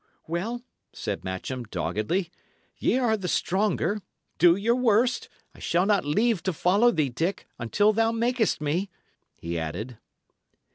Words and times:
"Well," 0.25 0.63
said 0.93 1.23
Matcham, 1.23 1.61
doggedly, 1.65 2.31
"y' 2.79 2.97
are 2.97 3.15
the 3.15 3.27
stronger. 3.27 4.01
Do 4.39 4.55
your 4.55 4.73
worst. 4.75 5.29
I 5.53 5.59
shall 5.59 5.85
not 5.85 6.03
leave 6.05 6.41
to 6.41 6.53
follow 6.53 6.89
thee, 6.89 7.09
Dick, 7.09 7.45
unless 7.59 7.95
thou 7.95 8.11
makest 8.11 8.59
me," 8.61 8.89
he 9.35 9.59
added. 9.59 9.99